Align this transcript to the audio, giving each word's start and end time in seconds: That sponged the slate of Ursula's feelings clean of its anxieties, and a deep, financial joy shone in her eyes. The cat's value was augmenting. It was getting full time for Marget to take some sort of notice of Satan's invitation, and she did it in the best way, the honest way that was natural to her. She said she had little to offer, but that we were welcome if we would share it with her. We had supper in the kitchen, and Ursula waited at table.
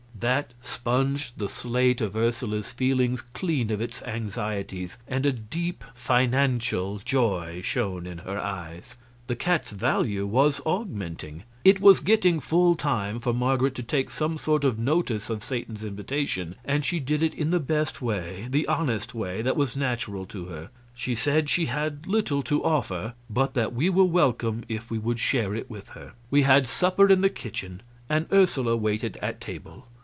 That 0.21 0.53
sponged 0.61 1.39
the 1.39 1.49
slate 1.49 1.99
of 1.99 2.15
Ursula's 2.15 2.71
feelings 2.71 3.23
clean 3.23 3.71
of 3.71 3.81
its 3.81 4.03
anxieties, 4.03 4.99
and 5.07 5.25
a 5.25 5.31
deep, 5.31 5.83
financial 5.95 6.99
joy 7.03 7.61
shone 7.63 8.05
in 8.05 8.19
her 8.19 8.37
eyes. 8.37 8.97
The 9.25 9.35
cat's 9.35 9.71
value 9.71 10.27
was 10.27 10.61
augmenting. 10.63 11.41
It 11.65 11.81
was 11.81 12.01
getting 12.01 12.39
full 12.39 12.75
time 12.75 13.19
for 13.19 13.33
Marget 13.33 13.73
to 13.73 13.81
take 13.81 14.11
some 14.11 14.37
sort 14.37 14.63
of 14.63 14.77
notice 14.77 15.31
of 15.31 15.43
Satan's 15.43 15.83
invitation, 15.83 16.55
and 16.63 16.85
she 16.85 16.99
did 16.99 17.23
it 17.23 17.33
in 17.33 17.49
the 17.49 17.59
best 17.59 17.99
way, 17.99 18.45
the 18.47 18.67
honest 18.67 19.15
way 19.15 19.41
that 19.41 19.57
was 19.57 19.75
natural 19.75 20.27
to 20.27 20.45
her. 20.45 20.69
She 20.93 21.15
said 21.15 21.49
she 21.49 21.65
had 21.65 22.05
little 22.05 22.43
to 22.43 22.63
offer, 22.63 23.15
but 23.27 23.55
that 23.55 23.73
we 23.73 23.89
were 23.89 24.03
welcome 24.05 24.65
if 24.69 24.91
we 24.91 24.99
would 24.99 25.19
share 25.19 25.55
it 25.55 25.67
with 25.67 25.89
her. 25.89 26.13
We 26.29 26.43
had 26.43 26.67
supper 26.67 27.07
in 27.09 27.21
the 27.21 27.29
kitchen, 27.31 27.81
and 28.07 28.27
Ursula 28.31 28.77
waited 28.77 29.17
at 29.17 29.41
table. 29.41 29.87